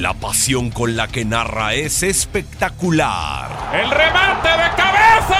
La 0.00 0.14
pasión 0.14 0.70
con 0.70 0.96
la 0.96 1.06
que 1.06 1.26
narra 1.26 1.74
es 1.74 2.02
espectacular. 2.02 3.50
¡El 3.74 3.90
remate 3.90 4.48
de 4.48 4.70
cabeza! 4.74 5.38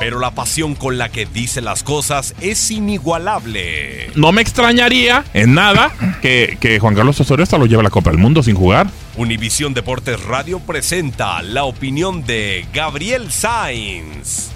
Pero 0.00 0.18
la 0.18 0.32
pasión 0.32 0.74
con 0.74 0.98
la 0.98 1.08
que 1.10 1.26
dice 1.26 1.60
las 1.60 1.84
cosas 1.84 2.34
es 2.40 2.72
inigualable. 2.72 4.10
No 4.16 4.32
me 4.32 4.42
extrañaría 4.42 5.24
en 5.32 5.54
nada 5.54 5.92
que, 6.22 6.58
que 6.60 6.80
Juan 6.80 6.96
Carlos 6.96 7.20
Osorio 7.20 7.44
hasta 7.44 7.58
lo 7.58 7.66
lleve 7.66 7.80
a 7.80 7.84
la 7.84 7.90
Copa 7.90 8.10
del 8.10 8.18
Mundo 8.18 8.42
sin 8.42 8.56
jugar. 8.56 8.88
Univisión 9.16 9.72
Deportes 9.72 10.20
Radio 10.24 10.58
presenta 10.58 11.40
la 11.42 11.62
opinión 11.62 12.26
de 12.26 12.66
Gabriel 12.72 13.30
Sainz. 13.30 14.55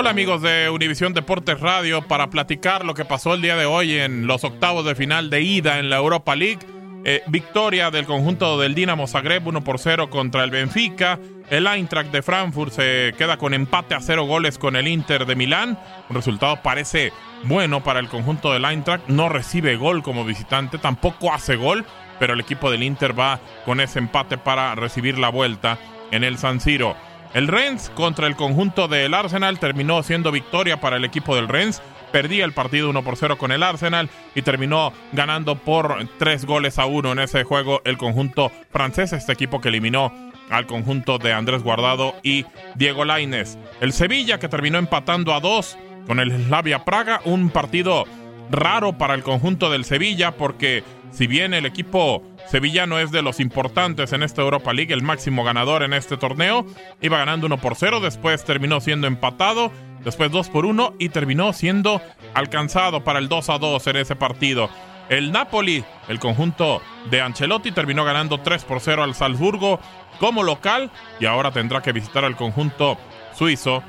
Hola 0.00 0.10
amigos 0.10 0.42
de 0.42 0.70
Univisión 0.70 1.12
Deportes 1.12 1.58
Radio 1.58 2.02
para 2.02 2.30
platicar 2.30 2.84
lo 2.84 2.94
que 2.94 3.04
pasó 3.04 3.34
el 3.34 3.42
día 3.42 3.56
de 3.56 3.66
hoy 3.66 3.98
en 3.98 4.28
los 4.28 4.44
octavos 4.44 4.84
de 4.84 4.94
final 4.94 5.28
de 5.28 5.42
ida 5.42 5.80
en 5.80 5.90
la 5.90 5.96
Europa 5.96 6.36
League. 6.36 6.60
Eh, 7.04 7.24
victoria 7.26 7.90
del 7.90 8.06
conjunto 8.06 8.60
del 8.60 8.76
Dinamo 8.76 9.08
Zagreb 9.08 9.44
1 9.44 9.64
por 9.64 9.80
0 9.80 10.08
contra 10.08 10.44
el 10.44 10.52
Benfica. 10.52 11.18
El 11.50 11.66
Eintracht 11.66 12.12
de 12.12 12.22
Frankfurt 12.22 12.74
se 12.74 13.12
queda 13.18 13.38
con 13.38 13.54
empate 13.54 13.96
a 13.96 14.00
0 14.00 14.24
goles 14.24 14.56
con 14.56 14.76
el 14.76 14.86
Inter 14.86 15.26
de 15.26 15.34
Milán. 15.34 15.76
Un 16.08 16.14
resultado 16.14 16.62
parece 16.62 17.12
bueno 17.42 17.82
para 17.82 17.98
el 17.98 18.06
conjunto 18.06 18.52
del 18.52 18.66
Eintracht. 18.66 19.08
No 19.08 19.28
recibe 19.28 19.74
gol 19.74 20.04
como 20.04 20.24
visitante, 20.24 20.78
tampoco 20.78 21.32
hace 21.32 21.56
gol, 21.56 21.84
pero 22.20 22.34
el 22.34 22.40
equipo 22.40 22.70
del 22.70 22.84
Inter 22.84 23.18
va 23.18 23.40
con 23.64 23.80
ese 23.80 23.98
empate 23.98 24.38
para 24.38 24.76
recibir 24.76 25.18
la 25.18 25.30
vuelta 25.30 25.76
en 26.12 26.22
el 26.22 26.38
San 26.38 26.60
Siro. 26.60 26.94
El 27.34 27.46
Rennes 27.46 27.90
contra 27.94 28.26
el 28.26 28.36
conjunto 28.36 28.88
del 28.88 29.12
Arsenal 29.12 29.58
terminó 29.58 30.02
siendo 30.02 30.32
victoria 30.32 30.80
para 30.80 30.96
el 30.96 31.04
equipo 31.04 31.36
del 31.36 31.48
Rennes. 31.48 31.82
Perdía 32.10 32.46
el 32.46 32.54
partido 32.54 32.88
1 32.88 33.04
por 33.04 33.16
0 33.16 33.36
con 33.36 33.52
el 33.52 33.62
Arsenal 33.62 34.08
y 34.34 34.40
terminó 34.40 34.94
ganando 35.12 35.56
por 35.56 36.08
3 36.18 36.46
goles 36.46 36.78
a 36.78 36.86
1 36.86 37.12
en 37.12 37.18
ese 37.18 37.44
juego 37.44 37.82
el 37.84 37.98
conjunto 37.98 38.50
francés, 38.70 39.12
este 39.12 39.32
equipo 39.32 39.60
que 39.60 39.68
eliminó 39.68 40.12
al 40.48 40.66
conjunto 40.66 41.18
de 41.18 41.34
Andrés 41.34 41.62
Guardado 41.62 42.14
y 42.22 42.46
Diego 42.76 43.04
Laines. 43.04 43.58
El 43.82 43.92
Sevilla 43.92 44.38
que 44.38 44.48
terminó 44.48 44.78
empatando 44.78 45.34
a 45.34 45.40
2 45.40 45.76
con 46.06 46.20
el 46.20 46.30
Slavia 46.46 46.86
Praga, 46.86 47.20
un 47.26 47.50
partido 47.50 48.04
raro 48.50 48.96
para 48.96 49.12
el 49.12 49.22
conjunto 49.22 49.70
del 49.70 49.84
Sevilla 49.84 50.32
porque 50.32 50.82
si 51.10 51.26
bien 51.26 51.52
el 51.52 51.66
equipo 51.66 52.22
sevillano 52.50 52.98
es 52.98 53.10
de 53.10 53.22
los 53.22 53.40
importantes 53.40 54.12
en 54.12 54.22
esta 54.22 54.42
Europa 54.42 54.72
League, 54.72 54.92
el 54.92 55.02
máximo 55.02 55.44
ganador 55.44 55.82
en 55.82 55.92
este 55.92 56.16
torneo, 56.16 56.64
iba 57.00 57.18
ganando 57.18 57.46
1 57.46 57.58
por 57.58 57.74
0, 57.76 58.00
después 58.00 58.44
terminó 58.44 58.80
siendo 58.80 59.06
empatado, 59.06 59.70
después 60.04 60.30
2 60.30 60.48
por 60.48 60.66
1 60.66 60.94
y 60.98 61.10
terminó 61.10 61.52
siendo 61.52 62.00
alcanzado 62.34 63.04
para 63.04 63.18
el 63.18 63.28
2 63.28 63.50
a 63.50 63.58
2 63.58 63.86
en 63.88 63.96
ese 63.96 64.16
partido. 64.16 64.68
El 65.08 65.32
Napoli, 65.32 65.84
el 66.08 66.18
conjunto 66.18 66.82
de 67.10 67.22
Ancelotti, 67.22 67.72
terminó 67.72 68.04
ganando 68.04 68.40
3 68.40 68.64
por 68.64 68.80
0 68.80 69.02
al 69.02 69.14
Salzburgo 69.14 69.80
como 70.20 70.42
local 70.42 70.90
y 71.18 71.26
ahora 71.26 71.50
tendrá 71.50 71.80
que 71.80 71.92
visitar 71.92 72.24
al 72.24 72.36
conjunto 72.36 72.98
suizo. 73.34 73.82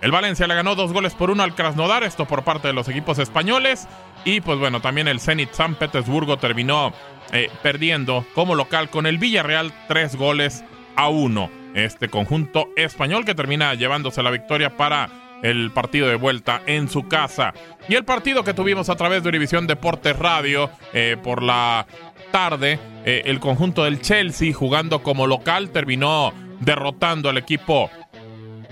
El 0.00 0.12
Valencia 0.12 0.46
le 0.46 0.54
ganó 0.54 0.76
dos 0.76 0.92
goles 0.92 1.14
por 1.14 1.30
uno 1.30 1.42
al 1.42 1.54
Krasnodar, 1.54 2.04
esto 2.04 2.24
por 2.24 2.42
parte 2.42 2.68
de 2.68 2.74
los 2.74 2.88
equipos 2.88 3.18
españoles. 3.18 3.86
Y 4.24 4.40
pues 4.40 4.58
bueno, 4.58 4.80
también 4.80 5.08
el 5.08 5.20
Zenit 5.20 5.52
San 5.52 5.74
Petersburgo 5.74 6.38
terminó 6.38 6.92
eh, 7.32 7.50
perdiendo 7.62 8.24
como 8.34 8.54
local 8.54 8.90
con 8.90 9.06
el 9.06 9.18
Villarreal 9.18 9.72
tres 9.88 10.16
goles 10.16 10.64
a 10.96 11.08
uno. 11.08 11.50
Este 11.74 12.08
conjunto 12.08 12.68
español 12.76 13.24
que 13.24 13.34
termina 13.34 13.74
llevándose 13.74 14.22
la 14.22 14.30
victoria 14.30 14.76
para 14.76 15.08
el 15.42 15.70
partido 15.70 16.08
de 16.08 16.16
vuelta 16.16 16.62
en 16.66 16.88
su 16.88 17.08
casa. 17.08 17.54
Y 17.88 17.94
el 17.94 18.04
partido 18.04 18.44
que 18.44 18.54
tuvimos 18.54 18.88
a 18.88 18.96
través 18.96 19.22
de 19.22 19.28
Univisión 19.28 19.66
Deportes 19.66 20.18
Radio 20.18 20.70
eh, 20.92 21.16
por 21.22 21.42
la 21.42 21.86
tarde, 22.30 22.78
eh, 23.04 23.22
el 23.26 23.40
conjunto 23.40 23.84
del 23.84 24.00
Chelsea 24.00 24.52
jugando 24.52 25.02
como 25.02 25.26
local 25.26 25.70
terminó 25.70 26.32
derrotando 26.60 27.28
al 27.28 27.38
equipo 27.38 27.90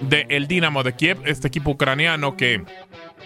del 0.01 0.27
el 0.29 0.47
Dinamo 0.47 0.83
de 0.83 0.95
Kiev, 0.95 1.19
este 1.25 1.49
equipo 1.49 1.73
ucraniano 1.73 2.37
que 2.37 2.63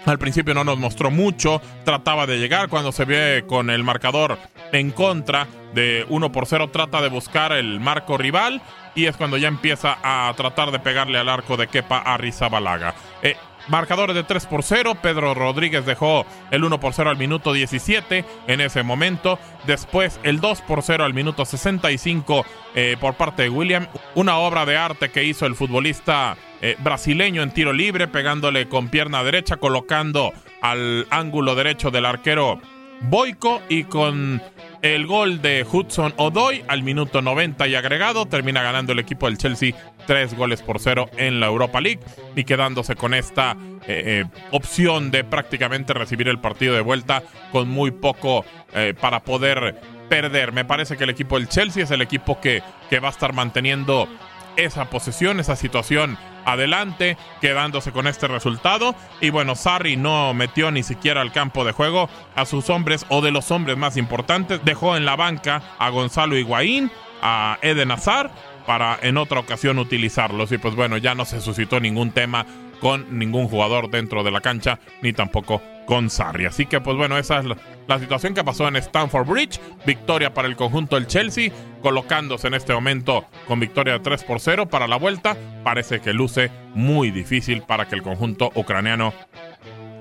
al 0.05 0.19
principio 0.19 0.55
no 0.55 0.65
nos 0.65 0.79
mostró 0.79 1.11
mucho, 1.11 1.61
trataba 1.85 2.27
de 2.27 2.39
llegar 2.39 2.69
cuando 2.69 2.93
se 2.93 3.05
ve 3.05 3.45
con 3.47 3.71
el 3.71 3.85
marcador 3.85 4.39
en 4.73 4.91
contra 4.91 5.47
de 5.75 6.07
1 6.09 6.33
por 6.33 6.47
0, 6.47 6.71
trata 6.73 7.01
de 7.01 7.09
buscar 7.09 7.53
el 7.53 7.81
marco 7.81 8.19
rival 8.19 8.63
y 8.95 9.07
es 9.07 9.17
cuando 9.17 9.37
ya 9.37 9.49
empieza 9.49 9.99
a 10.03 10.33
tratar 10.37 10.71
de 10.71 10.79
pegarle 10.79 11.19
al 11.19 11.29
arco 11.29 11.57
de 11.57 11.67
Kepa 11.67 11.99
a 11.99 12.17
Rizabalaga. 12.17 12.95
Eh, 13.23 13.37
Marcadores 13.69 14.17
de 14.17 14.25
3 14.25 14.47
por 14.47 14.63
0. 14.63 14.97
Pedro 15.01 15.35
Rodríguez 15.35 15.87
dejó 15.87 16.27
el 16.51 16.65
1 16.65 16.81
por 16.81 16.95
0 16.95 17.11
al 17.11 17.17
minuto 17.17 17.53
17 17.53 18.25
en 18.47 18.61
ese 18.61 18.83
momento. 18.83 19.39
Después 19.67 20.19
el 20.23 20.41
2 20.41 20.63
por 20.63 20.83
0 20.83 21.05
al 21.05 21.15
minuto 21.15 21.45
65 21.45 22.45
eh, 22.75 22.97
por 23.01 23.15
parte 23.15 23.43
de 23.43 23.51
William. 23.51 23.87
Una 24.15 24.39
obra 24.39 24.67
de 24.67 24.77
arte 24.77 25.11
que 25.11 25.25
hizo 25.25 25.47
el 25.47 25.55
futbolista 25.55 26.37
eh, 26.61 26.77
brasileño 26.81 27.43
en 27.43 27.53
tiro 27.53 27.73
libre, 27.73 28.09
pegándole 28.09 28.69
con 28.69 28.89
pierna 28.89 29.23
derecha, 29.23 29.57
colocando 29.57 30.33
al 30.61 31.07
ángulo 31.11 31.55
derecho 31.55 31.91
del 31.91 32.07
arquero 32.07 32.61
Boico 33.03 33.61
y 33.69 33.85
con 33.85 34.41
el 34.83 35.07
gol 35.07 35.41
de 35.41 35.65
Hudson 35.71 36.13
Odoy 36.17 36.65
al 36.67 36.83
minuto 36.83 37.23
90 37.23 37.69
y 37.69 37.77
agregado 37.77 38.27
termina 38.27 38.63
ganando 38.63 38.93
el 38.93 38.99
equipo 38.99 39.27
del 39.27 39.39
Chelsea 39.39 39.75
tres 40.09 40.35
goles 40.35 40.61
por 40.61 40.81
cero 40.81 41.09
en 41.17 41.39
la 41.39 41.47
Europa 41.47 41.81
League 41.81 42.01
y 42.35 42.43
quedándose 42.43 42.97
con 42.97 43.15
esta 43.15 43.57
eh, 43.87 44.23
eh, 44.23 44.25
opción 44.51 45.13
de 45.13 45.23
prácticamente 45.23 45.95
recibir 45.95 46.27
el 46.27 46.41
partido 46.41 46.75
de 46.75 46.81
vuelta 46.81 47.23
con 47.53 47.69
muy 47.69 47.93
poco 47.93 48.45
eh, 48.75 48.93
para 49.01 49.21
poder 49.21 49.81
perder. 50.09 50.53
Me 50.53 50.65
parece 50.65 50.97
que 50.97 51.05
el 51.05 51.11
equipo 51.11 51.39
del 51.39 51.49
Chelsea 51.49 51.85
es 51.85 51.93
el 51.93 52.03
equipo 52.03 52.41
que, 52.41 52.63
que 52.91 52.99
va 52.99 53.09
a 53.09 53.13
estar 53.13 53.33
manteniendo 53.33 54.09
esa 54.57 54.91
posesión, 54.91 55.39
esa 55.39 55.55
situación 55.55 56.19
adelante, 56.45 57.17
quedándose 57.41 57.93
con 57.93 58.07
este 58.07 58.29
resultado. 58.29 58.95
Y 59.21 59.31
bueno, 59.31 59.55
Sarri 59.55 59.97
no 59.97 60.35
metió 60.35 60.71
ni 60.71 60.83
siquiera 60.83 61.21
al 61.21 61.33
campo 61.33 61.65
de 61.65 61.73
juego 61.73 62.09
a 62.35 62.47
sus 62.47 62.71
hombres 62.71 63.07
o 63.09 63.21
de 63.21 63.31
los 63.31 63.51
hombres 63.51 63.77
más 63.77 63.97
importantes. 63.97 64.65
Dejó 64.65 64.97
en 64.97 65.05
la 65.05 65.17
banca 65.17 65.63
a 65.79 65.89
Gonzalo 65.91 66.37
Higuaín, 66.37 66.91
a 67.23 67.59
Eden 67.63 67.91
Hazard, 67.91 68.31
para 68.67 68.99
en 69.03 69.17
otra 69.17 69.41
ocasión 69.41 69.79
utilizarlos. 69.79 70.53
Y 70.53 70.59
pues 70.59 70.75
bueno, 70.75 70.97
ya 70.97 71.15
no 71.15 71.25
se 71.25 71.41
suscitó 71.41 71.81
ningún 71.81 72.11
tema 72.11 72.47
con 72.83 73.17
ningún 73.17 73.47
jugador 73.47 73.91
dentro 73.91 74.25
de 74.25 74.33
la 74.33 74.41
cancha, 74.41 74.81
ni 75.03 75.13
tampoco 75.13 75.63
con 75.87 76.11
Sarri. 76.11 76.47
Así 76.47 76.67
que 76.67 76.81
pues 76.81 76.97
bueno, 76.97 77.17
esa 77.17 77.39
es 77.39 77.45
la, 77.87 77.99
situación 78.01 78.35
que 78.35 78.43
pasó 78.43 78.67
en 78.67 78.75
Stamford 78.75 79.29
Bridge. 79.29 79.61
Victoria 79.87 80.35
para 80.35 80.49
el 80.49 80.57
conjunto 80.57 80.97
del 80.97 81.07
Chelsea, 81.07 81.53
colocándose 81.81 82.49
en 82.49 82.55
este 82.55 82.75
momento 82.75 83.25
con 83.47 83.61
victoria 83.61 83.93
de 83.93 84.01
3 84.01 84.25
por 84.25 84.41
0 84.41 84.67
para 84.69 84.89
la 84.89 84.97
vuelta. 84.97 85.37
Parece 85.63 86.01
que 86.01 86.13
luce 86.13 86.51
muy 86.75 87.13
difícil 87.13 87.63
para 87.63 87.87
que 87.87 87.95
el 87.95 88.03
conjunto 88.03 88.51
ucraniano 88.57 89.15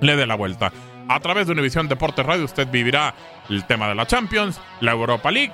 le 0.01 0.15
dé 0.15 0.25
la 0.25 0.35
vuelta. 0.35 0.73
A 1.07 1.19
través 1.19 1.45
de 1.45 1.53
Univisión 1.53 1.87
Deportes 1.87 2.25
Radio 2.25 2.45
usted 2.45 2.67
vivirá 2.67 3.13
el 3.47 3.63
tema 3.65 3.89
de 3.89 3.95
la 3.95 4.07
Champions, 4.07 4.59
la 4.79 4.93
Europa 4.93 5.29
League 5.29 5.53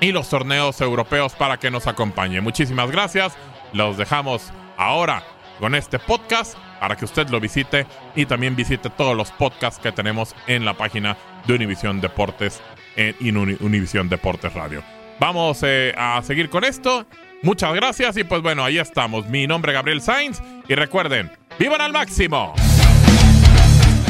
y 0.00 0.12
los 0.12 0.30
torneos 0.30 0.80
europeos 0.80 1.32
para 1.32 1.56
que 1.56 1.72
nos 1.72 1.88
acompañe. 1.88 2.40
Muchísimas 2.40 2.92
gracias. 2.92 3.36
Los 3.72 3.96
dejamos 3.96 4.52
ahora 4.76 5.24
con 5.58 5.74
este 5.74 5.98
podcast 5.98 6.56
para 6.80 6.96
que 6.96 7.04
usted 7.04 7.28
lo 7.28 7.40
visite 7.40 7.86
y 8.14 8.26
también 8.26 8.56
visite 8.56 8.90
todos 8.90 9.16
los 9.16 9.30
podcasts 9.32 9.80
que 9.80 9.92
tenemos 9.92 10.34
en 10.46 10.64
la 10.64 10.74
página 10.74 11.16
de 11.46 11.54
Univisión 11.54 12.00
Deportes 12.00 12.60
en 12.96 13.36
Univisión 13.36 14.08
Deportes 14.08 14.52
Radio. 14.54 14.82
Vamos 15.18 15.60
eh, 15.62 15.94
a 15.96 16.22
seguir 16.22 16.50
con 16.50 16.64
esto. 16.64 17.06
Muchas 17.42 17.74
gracias 17.74 18.16
y 18.16 18.24
pues 18.24 18.42
bueno, 18.42 18.64
ahí 18.64 18.78
estamos. 18.78 19.26
Mi 19.26 19.46
nombre 19.46 19.72
es 19.72 19.74
Gabriel 19.74 20.00
Sainz 20.00 20.40
y 20.68 20.74
recuerden, 20.74 21.30
vivan 21.58 21.80
al 21.80 21.92
máximo. 21.92 22.54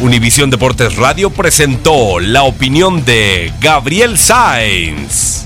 Univisión 0.01 0.51
Deportes 0.51 0.97
Radio 0.97 1.31
presentó 1.31 2.21
la 2.21 2.43
opinión 2.43 3.05
de 3.05 3.53
Gabriel 3.61 4.19
Sainz. 4.19 5.46